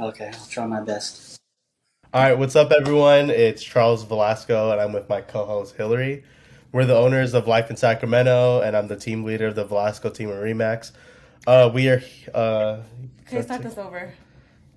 [0.00, 1.40] Okay, I'll try my best.
[2.14, 3.30] All right, what's up, everyone?
[3.30, 6.22] It's Charles Velasco, and I'm with my co-host Hillary.
[6.70, 10.08] We're the owners of Life in Sacramento, and I'm the team leader of the Velasco
[10.10, 10.92] team at Remax.
[11.48, 12.00] Uh, we are.
[12.32, 12.82] Uh,
[13.26, 14.14] Okay, start this over.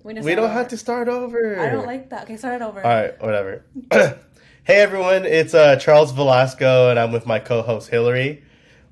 [0.02, 1.56] We, we don't have to start over.
[1.60, 2.24] I don't like that.
[2.24, 2.84] Okay, start it over.
[2.84, 3.64] All right, whatever.
[3.92, 4.16] hey,
[4.66, 8.42] everyone, it's uh, Charles Velasco, and I'm with my co-host Hillary.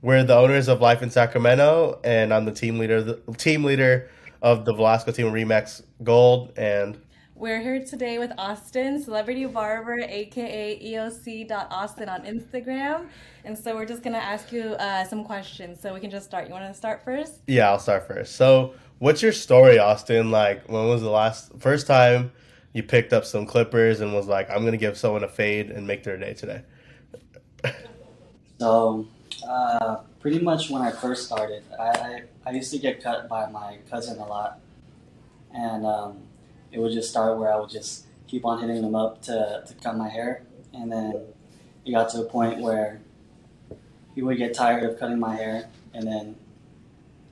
[0.00, 3.02] We're the owners of Life in Sacramento, and I'm the team leader.
[3.02, 4.08] The team leader
[4.40, 6.98] of the Velasco team at Remax Gold, and
[7.34, 13.08] we're here today with Austin, celebrity barber, aka EOC.Austin on Instagram.
[13.44, 16.46] And so we're just gonna ask you uh, some questions, so we can just start.
[16.46, 17.40] You want to start first?
[17.46, 18.36] Yeah, I'll start first.
[18.36, 20.30] So, what's your story, Austin?
[20.30, 22.32] Like, when was the last first time
[22.72, 25.86] you picked up some clippers and was like, "I'm gonna give someone a fade and
[25.86, 26.62] make their day today"?
[28.58, 29.06] so,
[29.48, 33.50] uh, pretty much when I first started, I, I, I, used to get cut by
[33.50, 34.60] my cousin a lot.
[35.54, 36.18] And um,
[36.72, 39.74] it would just start where I would just keep on hitting them up to, to
[39.82, 40.42] cut my hair.
[40.72, 41.22] And then
[41.84, 43.00] it got to a point where
[44.14, 45.68] he would get tired of cutting my hair.
[45.92, 46.36] And then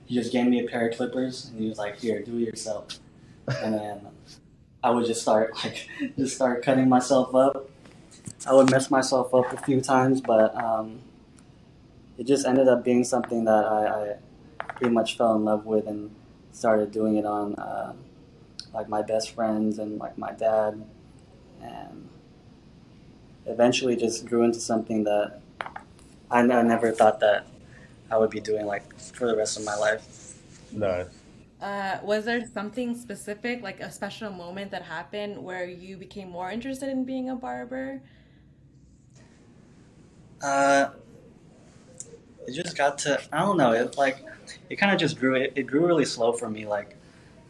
[0.05, 2.41] he just gave me a pair of clippers and he was like, here, do it
[2.41, 2.99] yourself.
[3.47, 4.07] And then
[4.83, 7.69] I would just start like just start cutting myself up.
[8.47, 10.99] I would mess myself up a few times, but um,
[12.17, 14.15] it just ended up being something that I, I,
[14.75, 16.15] pretty much fell in love with and
[16.51, 17.93] started doing it on uh,
[18.73, 20.83] like my best friends and like my dad,
[21.61, 22.09] and
[23.45, 25.41] eventually just grew into something that
[26.29, 27.47] I, I never thought that
[28.11, 30.37] I would be doing like for the rest of my life.
[30.71, 31.07] No.
[31.61, 36.49] Uh, was there something specific, like a special moment that happened where you became more
[36.49, 38.01] interested in being a barber?
[40.41, 40.91] Uh,
[42.47, 44.23] it just got to I don't know it like
[44.69, 46.95] it kind of just grew it, it grew really slow for me like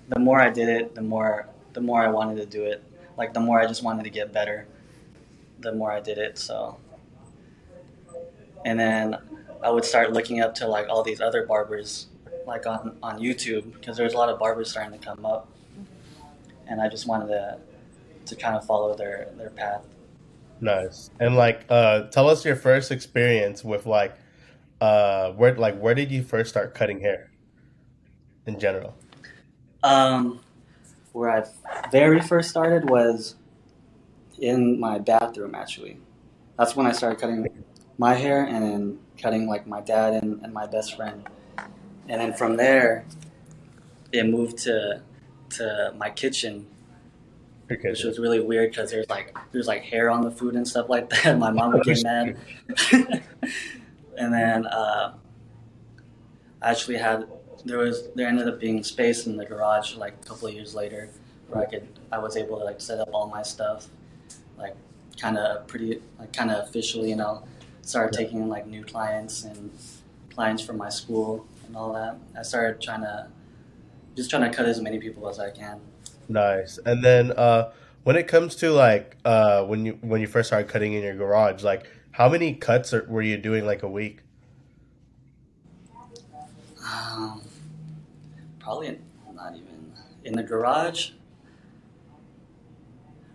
[0.09, 2.83] the more I did it the more the more I wanted to do it.
[3.17, 4.67] Like the more I just wanted to get better
[5.59, 6.77] the more I did it so.
[8.65, 9.17] And then
[9.63, 12.07] I would start looking up to like all these other barbers
[12.47, 15.49] like on on YouTube because there's a lot of barbers starting to come up.
[16.67, 17.57] And I just wanted to
[18.25, 19.85] to kind of follow their their path.
[20.61, 21.09] Nice.
[21.19, 24.15] And like uh tell us your first experience with like
[24.81, 27.31] uh, where like where did you first start cutting hair
[28.45, 28.95] in general?
[29.83, 30.41] Um,
[31.13, 31.43] where I
[31.91, 33.35] very first started was
[34.37, 35.55] in my bathroom.
[35.55, 35.97] Actually,
[36.57, 37.63] that's when I started cutting
[37.97, 41.27] my hair, and then cutting like my dad and, and my best friend,
[42.07, 43.05] and then from there,
[44.11, 45.01] it moved to
[45.51, 46.67] to my kitchen
[47.69, 50.89] which was really weird because there's like there's like hair on the food and stuff
[50.89, 51.37] like that.
[51.39, 52.37] My mom would get mad.
[54.17, 55.13] and then uh,
[56.61, 57.27] I actually had
[57.65, 60.75] there was there ended up being space in the garage like a couple of years
[60.75, 61.09] later
[61.47, 63.87] where I could I was able to like set up all my stuff
[64.57, 64.75] like
[65.19, 67.43] kind of pretty like kind of officially you know
[67.81, 69.71] started taking in like new clients and
[70.33, 72.17] clients from my school and all that.
[72.37, 73.27] I started trying to
[74.15, 75.79] just trying to cut as many people as I can.
[76.27, 76.79] Nice.
[76.85, 77.71] And then uh
[78.03, 81.15] when it comes to like uh when you when you first started cutting in your
[81.15, 84.19] garage like how many cuts are, were you doing like a week?
[86.91, 87.41] Um,
[88.69, 88.99] probably
[89.33, 89.91] not even
[90.23, 91.09] in the garage.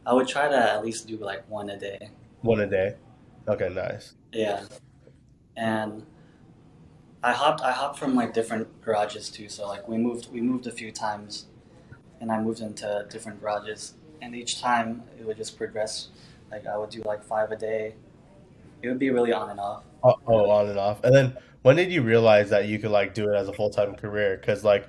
[0.06, 2.10] I would try to at least do like one a day.
[2.42, 2.94] One a day.
[3.48, 4.14] Okay, nice.
[4.32, 4.62] Yeah,
[5.56, 6.06] and
[7.24, 7.62] I hopped.
[7.62, 9.48] I hopped from like different garages too.
[9.48, 10.32] So like we moved.
[10.32, 11.46] We moved a few times,
[12.20, 13.94] and I moved into different garages.
[14.22, 16.10] And each time it would just progress.
[16.52, 17.94] Like I would do like five a day,
[18.82, 19.82] it would be really on and off.
[20.04, 21.02] Oh, oh, on and off.
[21.02, 23.70] And then when did you realize that you could like do it as a full
[23.70, 24.36] time career?
[24.36, 24.86] Because like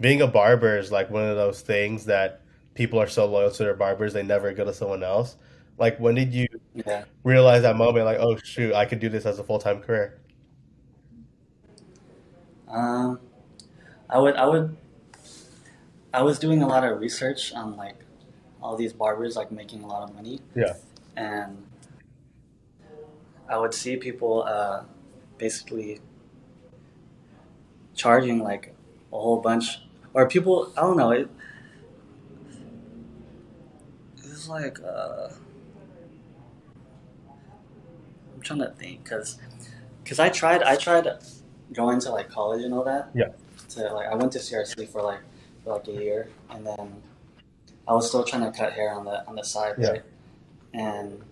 [0.00, 2.42] being a barber is like one of those things that
[2.74, 5.36] people are so loyal to their barbers they never go to someone else.
[5.78, 7.04] Like when did you yeah.
[7.22, 8.04] realize that moment?
[8.04, 10.20] Like oh shoot, I could do this as a full time career.
[12.68, 13.20] Um,
[14.10, 14.76] I would I would
[16.12, 17.96] I was doing a lot of research on like
[18.62, 20.40] all these barbers like making a lot of money.
[20.54, 20.74] Yeah.
[21.16, 21.64] And
[23.48, 24.84] I would see people uh,
[25.38, 26.00] basically
[27.94, 28.73] charging like
[29.14, 29.80] a whole bunch,
[30.12, 31.12] or people I don't know.
[31.12, 31.30] It,
[34.16, 35.28] it's like uh,
[38.34, 39.38] I'm trying to think because
[40.02, 41.08] because I tried I tried
[41.72, 43.08] going to like college and all that.
[43.14, 43.28] Yeah.
[43.70, 45.20] To like I went to CRC for like
[45.62, 47.02] for like a year and then
[47.86, 49.88] I was still trying to cut hair on the on the side, yeah.
[49.88, 50.02] right?
[50.72, 51.22] And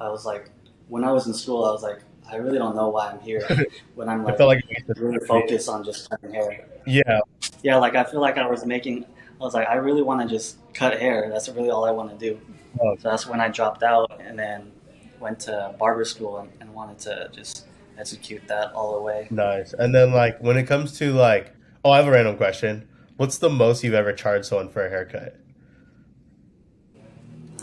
[0.00, 0.50] I was like,
[0.88, 2.00] when I was in school, I was like,
[2.30, 3.46] I really don't know why I'm here.
[3.94, 4.64] When I'm like, I feel like
[4.96, 6.66] really focused on just cutting hair.
[6.86, 7.20] Yeah,
[7.62, 9.04] yeah, like I feel like I was making.
[9.04, 11.28] I was like, I really want to just cut hair.
[11.30, 12.40] That's really all I want to do.
[12.80, 12.96] Oh.
[12.96, 14.72] So that's when I dropped out and then
[15.20, 17.66] went to barber school and, and wanted to just
[17.98, 19.28] execute that all the way.
[19.30, 19.72] Nice.
[19.72, 21.52] And then like when it comes to like,
[21.84, 22.88] oh, I have a random question.
[23.16, 25.36] What's the most you've ever charged someone for a haircut?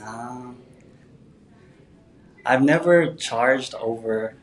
[0.05, 0.57] Um,
[2.45, 4.35] I've never charged over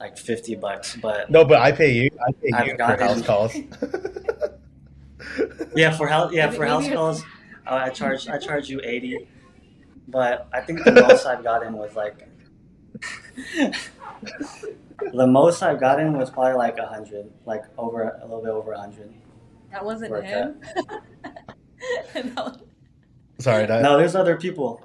[0.00, 2.10] like fifty bucks, but No, but I pay you.
[2.26, 3.54] I pay I've you for gotten- house calls.
[5.74, 7.22] yeah, for house yeah for house calls,
[7.66, 9.28] uh, I charge I charge you eighty,
[10.08, 12.28] but I think the most I've gotten was like
[15.12, 18.72] the most I've gotten was probably like a hundred, like over a little bit over
[18.72, 19.12] a hundred.
[19.72, 20.60] That wasn't Work him.
[22.14, 22.60] That
[23.40, 24.82] Sorry, that, No, there's other people.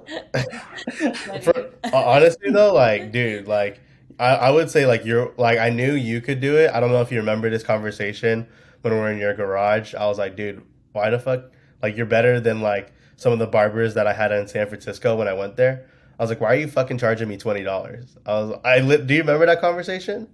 [1.42, 3.80] For- honestly though, like, dude, like,
[4.18, 6.70] I, I would say like you're like I knew you could do it.
[6.72, 8.46] I don't know if you remember this conversation
[8.82, 9.94] when we were in your garage.
[9.94, 10.62] I was like, dude,
[10.92, 11.50] why the fuck?
[11.82, 15.16] Like, you're better than like some of the barbers that I had in San Francisco
[15.16, 15.86] when I went there.
[16.18, 18.16] I was like, why are you fucking charging me twenty dollars?
[18.24, 19.06] I was, I lit.
[19.06, 20.28] Do you remember that conversation?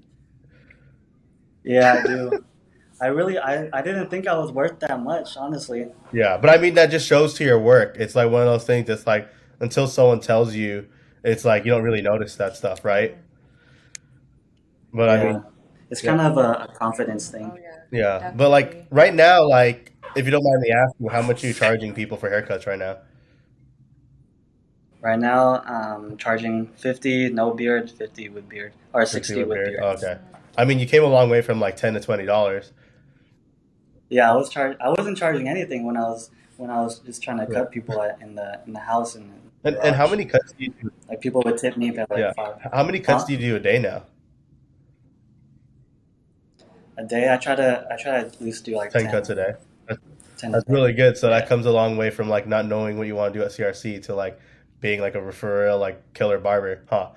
[1.64, 2.44] Yeah, I do.
[3.02, 5.86] I really I, I didn't think I was worth that much, honestly.
[6.12, 7.96] Yeah, but I mean that just shows to your work.
[7.98, 8.90] It's like one of those things.
[8.90, 10.86] It's like until someone tells you,
[11.24, 13.16] it's like you don't really notice that stuff, right?
[14.92, 15.44] But I mean,
[15.90, 16.16] it's yeah.
[16.16, 17.50] kind of a, a confidence thing.
[17.52, 17.58] Oh,
[17.92, 18.20] yeah.
[18.20, 18.32] yeah.
[18.34, 21.54] But like right now, like if you don't mind me asking, how much are you
[21.54, 22.98] charging people for haircuts right now?
[25.00, 29.80] Right now, um, charging fifty no beard, fifty with beard, or sixty with beard.
[29.80, 30.18] Okay.
[30.58, 32.72] I mean, you came a long way from like ten to twenty dollars.
[34.10, 37.22] Yeah, I was char- I wasn't charging anything when I was when I was just
[37.22, 39.32] trying to cut people at, in the in the house and
[39.64, 40.90] And, and how many cuts do you do?
[41.08, 42.32] like people would tip me by like Yeah.
[42.34, 43.26] five How many cuts Huh?
[43.28, 44.02] do you do a day now?
[47.00, 47.32] A day.
[47.32, 49.52] I try to I try to at least do like Ten 10, cuts a day.
[50.38, 51.16] 10 That's really good.
[51.16, 53.44] So that comes a long way from like not knowing what you want to do
[53.44, 54.40] at CRC to like
[54.80, 57.10] being like a referral, like killer barber, huh?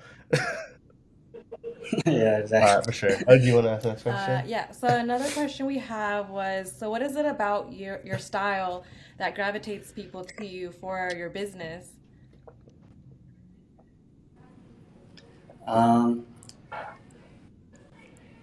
[2.06, 2.78] yeah, exactly.
[2.78, 3.24] right, for sure.
[3.28, 4.44] Oh, do you want to ask the next Uh, question?
[4.46, 4.72] yeah.
[4.72, 8.84] So another question we have was, so what is it about your your style
[9.18, 11.90] that gravitates people to you for your business?
[15.68, 16.26] Um,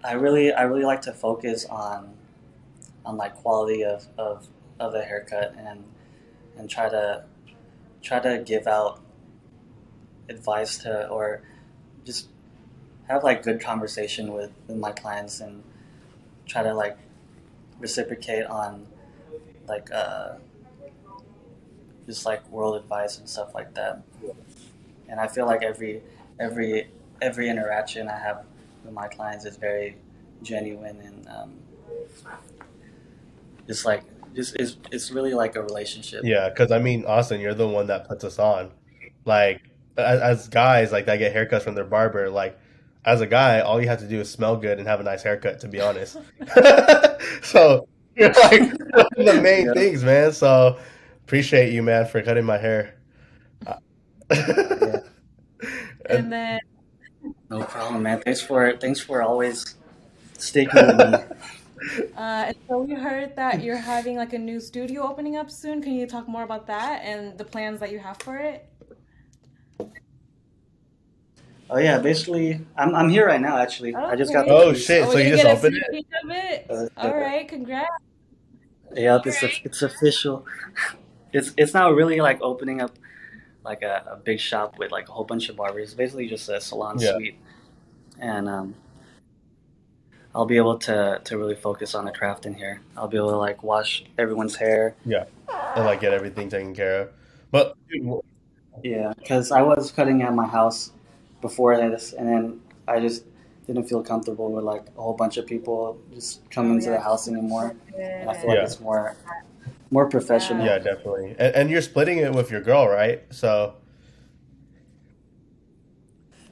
[0.03, 2.15] I really, I really like to focus on,
[3.05, 4.47] on like quality of, of,
[4.79, 5.85] of the haircut and,
[6.57, 7.25] and try to,
[8.03, 9.01] try to give out
[10.29, 11.43] advice to or
[12.05, 12.29] just
[13.09, 15.63] have like good conversation with, with my clients and
[16.47, 16.97] try to like
[17.79, 18.87] reciprocate on
[19.69, 20.35] like uh,
[22.07, 24.03] just like world advice and stuff like that.
[25.09, 26.03] And I feel like every
[26.39, 26.89] every
[27.21, 28.45] every interaction I have
[28.91, 29.97] with my clients is very
[30.43, 31.55] genuine and um,
[33.67, 34.03] just like
[34.35, 36.23] just is it's really like a relationship.
[36.25, 38.71] Yeah, because I mean, Austin, you're the one that puts us on.
[39.25, 39.63] Like,
[39.97, 42.31] as, as guys, like that get haircuts from their barber.
[42.31, 42.59] Like,
[43.05, 45.23] as a guy, all you have to do is smell good and have a nice
[45.23, 45.61] haircut.
[45.61, 46.17] To be honest,
[47.43, 48.61] so you're like
[49.17, 49.73] the main Yeah.
[49.75, 50.33] things, man.
[50.33, 50.79] So
[51.25, 52.97] appreciate you, man, for cutting my hair.
[53.67, 55.01] Yeah.
[56.07, 56.59] And then
[57.51, 58.21] No problem, man.
[58.21, 59.75] Thanks for thanks for always
[60.39, 61.19] sticking with me.
[62.15, 65.81] Uh, and so we heard that you're having like a new studio opening up soon.
[65.81, 68.69] Can you talk more about that and the plans that you have for it?
[71.71, 73.57] Oh yeah, basically, I'm I'm here right now.
[73.57, 74.47] Actually, I just got.
[74.47, 75.05] The Oh, shit.
[75.07, 76.05] Oh, so we you just opened it?
[76.13, 76.67] it.
[76.69, 77.89] Uh, All right, congrats.
[78.95, 80.45] Yep, it's a, it's official.
[81.33, 82.99] It's it's not really like opening up
[83.65, 85.95] like a, a big shop with like a whole bunch of barbers.
[85.95, 87.13] Basically just a salon Yeah.
[87.13, 87.39] suite,
[88.21, 88.75] and um,
[90.35, 92.81] I'll be able to to really focus on the craft in here.
[92.97, 94.95] I'll be able to like wash everyone's hair.
[95.05, 95.25] Yeah,
[95.77, 97.09] and like get everything taken care of.
[97.51, 97.75] But
[98.83, 100.93] Yeah, because I was cutting at my house
[101.41, 103.25] before this, and then I just
[103.67, 107.01] didn't feel comfortable with like a whole bunch of people just coming Oh, to the
[107.01, 107.75] house anymore.
[108.21, 108.57] And I feel Yeah.
[108.57, 109.17] like it's more
[109.91, 110.65] more professional.
[110.65, 111.31] yeah, definitely.
[111.39, 113.23] And, and you're splitting it with your girl, right?
[113.31, 113.75] So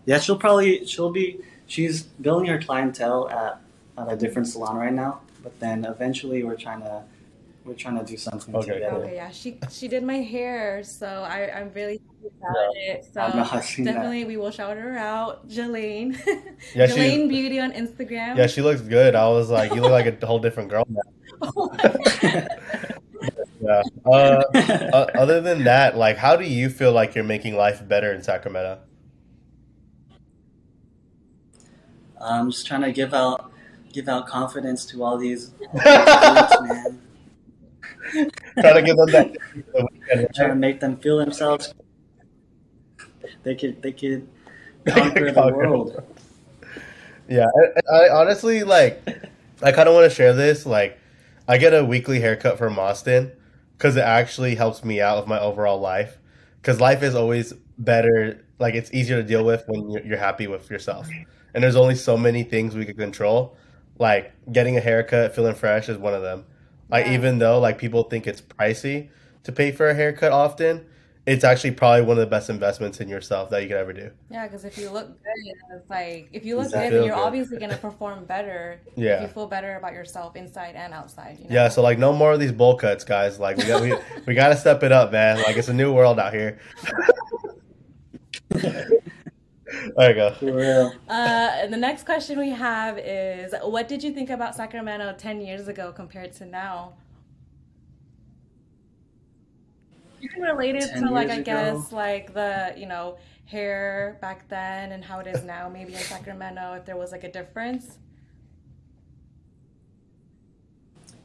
[0.07, 3.61] Yeah, she'll probably she'll be she's building her clientele at,
[3.99, 7.03] at a different salon right now, but then eventually we're trying to
[7.65, 8.97] we're trying to do something Okay, together.
[9.05, 13.05] Okay, yeah, she she did my hair, so I I'm really happy about it.
[13.13, 13.85] So I know I've that.
[13.85, 16.17] definitely we will shout her out, Jelaine.
[16.75, 18.37] Yeah, she- Jelaine Beauty on Instagram.
[18.39, 19.15] yeah, she looks good.
[19.15, 21.03] I was like, you look like a whole different girl now.
[21.41, 21.71] Oh
[23.69, 23.83] Yeah.
[24.07, 28.11] Uh, uh, other than that, like, how do you feel like you're making life better
[28.15, 28.79] in Sacramento?
[32.19, 33.53] I'm just trying to give out
[33.93, 38.31] give out confidence to all these, all these groups, man.
[38.59, 40.35] Trying to give them that.
[40.35, 41.75] trying to make them feel themselves.
[43.43, 44.27] They could they could
[44.87, 46.03] conquer the world.
[47.29, 47.47] Yeah,
[47.91, 49.07] I, I honestly like.
[49.61, 50.65] I kind of want to share this.
[50.65, 50.99] Like,
[51.47, 53.33] I get a weekly haircut from Austin
[53.79, 56.19] because it actually helps me out with my overall life.
[56.61, 58.45] Because life is always better.
[58.59, 61.09] Like, it's easier to deal with when you're, you're happy with yourself.
[61.55, 63.57] And there's only so many things we can control.
[63.99, 66.45] Like getting a haircut, feeling fresh is one of them.
[66.91, 67.15] Like, Yeah.
[67.15, 69.11] even though like people think it's pricey
[69.45, 70.87] to pay for a haircut often,
[71.29, 74.11] it's actually probably one of the best investments in yourself that you could ever do.
[74.31, 76.89] Yeah, because if you look good, it's like if you look Exactly.
[76.89, 77.23] good, then you're good.
[77.23, 78.81] obviously gonna perform better.
[78.87, 79.21] If Yeah.
[79.21, 81.39] you feel better about yourself inside and outside.
[81.39, 81.55] You know?
[81.55, 83.39] Yeah, so like no more of these bowl cuts, guys.
[83.39, 83.95] Like we got we,
[84.27, 85.37] we got to step it up, man.
[85.43, 86.59] Like it's a new world out here.
[88.51, 90.33] there you go.
[90.39, 90.93] For real.
[91.09, 95.69] Uh, the next question we have is, what did you think about Sacramento ten years
[95.69, 96.95] ago compared to now?
[100.21, 104.93] You can relate it to like I guess like the you know hair back then
[104.93, 107.99] and how it is now, maybe in Sacramento, if there was like a difference.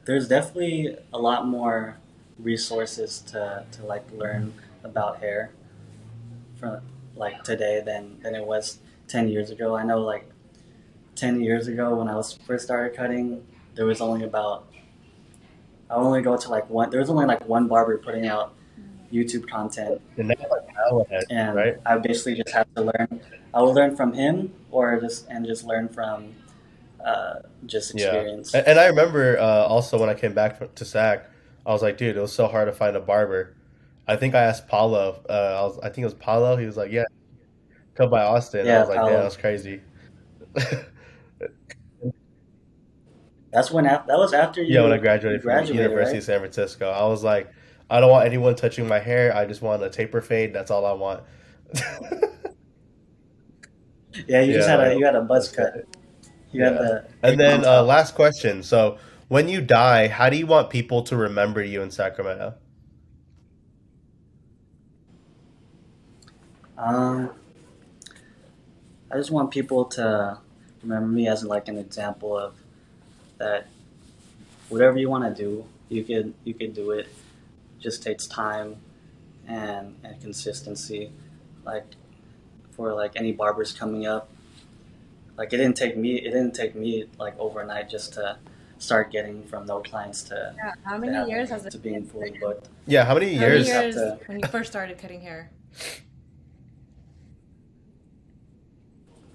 [0.05, 1.97] There's definitely a lot more
[2.39, 5.51] resources to, to like learn about hair
[6.55, 6.81] from
[7.15, 9.75] like today than, than it was 10 years ago.
[9.75, 10.29] I know like
[11.15, 13.45] 10 years ago when I was first started cutting,
[13.75, 14.67] there was only about
[15.89, 18.55] I only go to like one there was only like one barber putting out
[19.13, 21.77] YouTube content And now like now ahead, and right?
[21.85, 23.21] I basically just had to learn.
[23.53, 26.33] I would learn from him, or just and just learn from
[27.03, 28.53] uh, just experience.
[28.53, 31.29] And, and I remember uh, also when I came back to SAC,
[31.65, 33.55] I was like, dude, it was so hard to find a barber.
[34.07, 35.23] I think I asked Paulo.
[35.29, 36.57] Uh, I was, I think it was Paulo.
[36.57, 37.05] He was like, yeah,
[37.95, 38.65] cut by Austin.
[38.65, 39.11] Yeah, I was like, Paulo.
[39.11, 39.81] damn, that's crazy.
[43.53, 44.73] That's when that was after you.
[44.73, 46.17] Yeah, when I graduated, you from graduated, University right?
[46.17, 47.51] of San Francisco, I was like,
[47.89, 49.35] I don't want anyone touching my hair.
[49.35, 50.53] I just want a taper fade.
[50.53, 51.23] That's all I want.
[54.27, 55.73] Yeah, you just had a you had a buzz cut.
[56.51, 56.77] You had Yeah.
[56.77, 58.61] the and then uh, last question.
[58.63, 58.97] So,
[59.27, 62.53] when you die, how do you want people to remember you in Sacramento?
[66.77, 67.29] Um,
[69.11, 70.39] I just want people to
[70.81, 72.55] remember me as like an example of
[73.37, 73.67] that.
[74.69, 77.07] Whatever you want to do, you could you could do it.
[77.83, 78.77] Just takes time
[79.45, 81.11] and and consistency.
[81.65, 81.85] Like
[82.71, 84.29] for like any barbers coming up,
[85.37, 88.37] like it didn't take me it didn't take me like overnight just to
[88.79, 90.71] start getting from no clients to, Yeah.
[90.83, 92.05] How to, many having- years has it to being been?
[92.09, 92.67] fully booked.
[92.85, 93.69] Yeah, how many How years?
[93.69, 95.51] Have years to- when you first started cutting hair?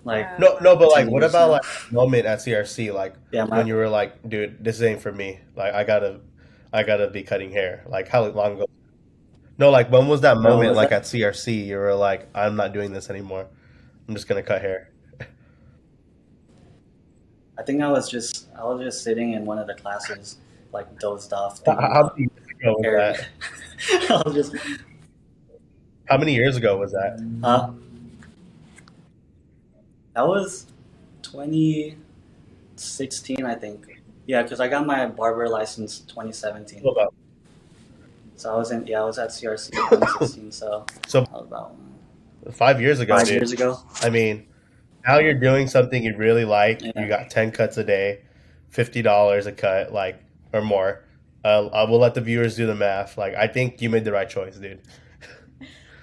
[0.05, 0.37] Like Yeah.
[0.39, 1.53] No, no, but like, what about now.
[1.53, 2.93] like moment at CRC?
[2.95, 5.41] Like yeah, my, when you were like, dude, this ain't for me.
[5.57, 6.21] Like, I gotta,
[6.73, 7.85] I gotta be cutting hair.
[7.87, 8.67] Like, how long ago?
[9.59, 10.69] No, like, when was that When moment?
[10.71, 11.03] was Like that?
[11.03, 13.47] at CRC, you were like, I'm not doing this anymore.
[14.07, 14.91] I'm just gonna cut hair.
[17.59, 20.37] I think I was just I was just sitting in one of the classes,
[20.73, 21.61] like dozed off.
[21.67, 23.27] How, many years ago was that?
[24.11, 24.55] I was just,
[26.09, 27.19] How many years ago was that?
[27.43, 27.71] huh?
[30.15, 30.67] That was
[31.23, 33.98] 2016, I think.
[34.29, 36.81] Yeah, because I got my barber license 2017.
[36.83, 37.15] What about-
[38.37, 40.53] So I was in yeah I was at CRC 2016.
[40.53, 41.75] So So that about
[42.53, 43.37] five years ago, five dude.
[43.37, 43.81] years ago.
[44.03, 44.47] I mean,
[45.07, 46.83] now you're doing something you really like.
[46.83, 46.93] Yeah.
[47.01, 48.21] You got ten cuts a day,
[48.69, 51.05] fifty dollars a cut, like or more.
[51.45, 53.17] Uh, I will let the viewers do the math.
[53.17, 54.81] Like, I think you made the right choice, dude.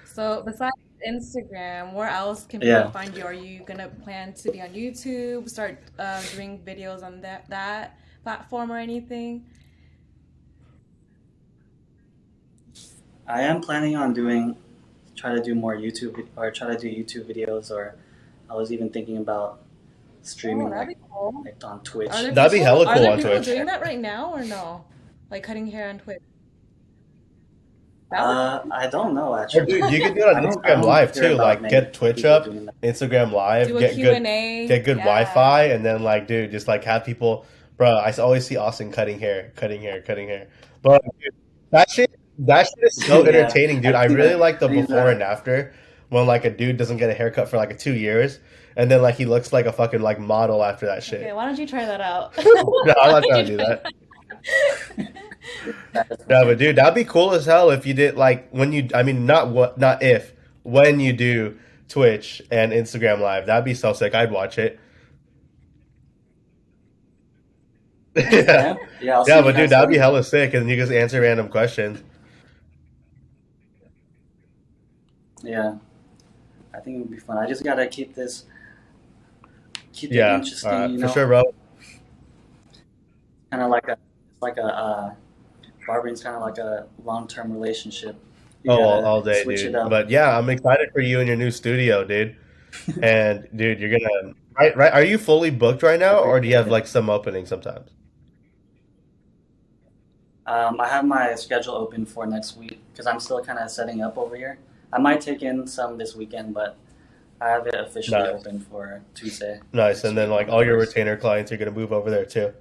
[0.04, 0.72] So besides
[1.06, 2.90] Instagram, where else can people Yeah.
[2.90, 3.22] find you?
[3.24, 5.46] Are you gonna plan to be on YouTube?
[5.48, 7.98] Start uh, doing videos on that that
[8.30, 9.44] platform or anything?
[13.28, 14.56] I am planning on doing
[15.14, 17.94] try to do more YouTube or try to do YouTube videos or
[18.50, 19.60] I was even thinking about
[20.22, 21.42] streaming Oh, like, cool.
[21.44, 22.10] like on Twitch.
[22.10, 23.44] That'd be people- hella are cool there on people Twitch.
[23.46, 24.84] doing that right now or no?
[25.30, 26.18] Like cutting hair on Twitch.
[28.10, 29.66] Uh, I don't know actually.
[29.66, 31.34] dude, you can do it on Instagram Live too.
[31.34, 32.46] Like, get Twitch up.
[32.82, 34.66] Instagram Live, do a get Q good, and A.
[34.68, 35.04] get good yeah.
[35.04, 37.46] Wi-Fi, and then like, dude, just like have people.
[37.76, 40.48] Bro, I always see Austin cutting hair, cutting hair, cutting hair.
[40.82, 41.34] But dude,
[41.70, 43.28] that shit, that shit is so Yeah.
[43.30, 43.94] entertaining, dude.
[43.94, 44.38] I I really that.
[44.38, 45.74] like the before and after
[46.08, 48.38] when like a dude doesn't get a haircut for like two years,
[48.76, 51.20] and then like he looks like a fucking like model after that shit.
[51.20, 52.32] Okay, why don't you try that out?
[52.44, 53.86] No, I'm not trying to do that.
[56.28, 58.88] No, but dude, that'd be cool as hell if you did like when you.
[58.94, 61.56] I mean, not what, not if, when you do
[61.88, 63.46] Twitch and Instagram Live.
[63.46, 64.14] That'd be so sick.
[64.14, 64.78] I'd watch it.
[68.16, 69.16] Yeah, Yeah, yeah.
[69.16, 71.48] I'll see yeah, you but dude, that'd be hella sick, and you just answer random
[71.48, 72.02] questions.
[75.42, 75.76] Yeah,
[76.74, 77.38] I think it would be fun.
[77.38, 78.44] I just gotta keep this,
[79.92, 80.70] keep it interesting.
[80.70, 81.42] uh, you for sure, bro.
[83.50, 85.14] kind of like a, it's like a uh,
[85.86, 88.16] barbering's kind of like a long-term relationship.
[88.62, 89.72] You Oh, all, all day, dude.
[89.72, 92.36] But yeah, I'm excited for you and your new studio, dude.
[93.00, 94.92] And dude, you're gonna right, right?
[94.92, 97.90] Are you fully booked right now, or do you have like some openings sometimes?
[100.46, 104.02] Um, I have my schedule open for next week because I'm still kind of setting
[104.02, 104.58] up over here.
[104.92, 106.76] I might take in some this weekend, but
[107.40, 108.34] I have it officially Nice.
[108.40, 109.60] open for Tuesday.
[109.72, 110.04] Nice.
[110.04, 112.52] And then like all your retainer clients are gonna move over there too.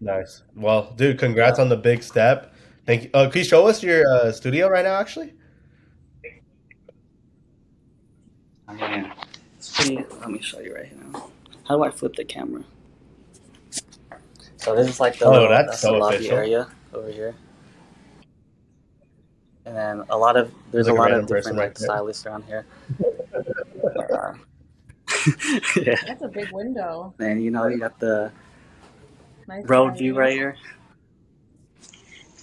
[0.00, 0.42] Nice.
[0.54, 2.54] Well, dude, congrats on the big step.
[2.86, 3.10] Thank you.
[3.12, 5.34] Uh, can you show us your uh, studio right now, actually?
[8.78, 9.12] Yeah.
[9.58, 11.30] It's let me show you right now.
[11.64, 12.62] How do I flip the camera?
[14.66, 16.38] So this is like the, Oh, that's that's so the lobby official.
[16.38, 17.36] area over here.
[19.64, 21.78] And then a lot of there's Like a a lot random of different right like
[21.78, 22.66] stylists around here.
[25.76, 25.94] Yeah.
[26.06, 27.14] That's a big window.
[27.20, 28.32] And you know you got the
[29.46, 29.98] Nice road lighting.
[29.98, 30.56] view right here.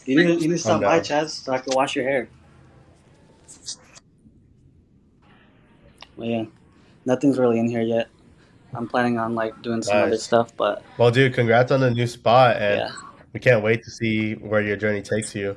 [0.06, 1.00] You need, you need to stop by.
[1.02, 2.30] Chaz, so I can wash your hair.
[6.16, 6.46] Well, yeah,
[7.06, 8.08] nothing's really in here yet.
[8.76, 12.08] I'm planning on like doing some other stuff, but Well, dude, congrats on the new
[12.08, 12.92] spot, and yeah,
[13.34, 15.56] we can't wait to see where your journey takes you.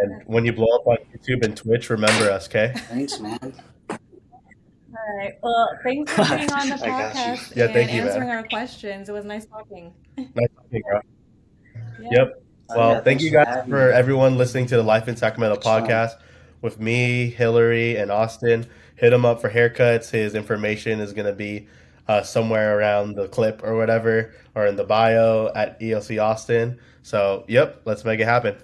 [0.00, 2.72] And when you blow up on YouTube and Twitch, remember us, okay?
[2.88, 3.52] thanks, man.
[3.90, 5.34] All right.
[5.42, 6.92] Well, thanks for being on the I you.
[6.92, 8.08] podcast Yeah, and thank you, man.
[8.08, 9.08] answering our questions.
[9.08, 9.92] It was nice talking.
[10.16, 11.00] Nice talking, bro.
[12.00, 12.08] Yeah.
[12.12, 12.42] Yep.
[12.70, 15.60] Oh, Well, yeah, thank you guys having for everyone listening to the Life in Sacramento
[15.60, 15.80] Sure.
[15.80, 16.12] podcast
[16.60, 18.66] with me, Hillary, and Austin.
[18.96, 20.10] Hit him up for haircuts.
[20.10, 21.68] His information is going to be
[22.08, 26.78] uh, somewhere around the clip or whatever, or in the bio at ELC Austin.
[27.02, 28.56] So, yep, let's make it happen.